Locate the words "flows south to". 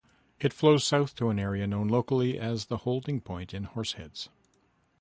0.51-1.29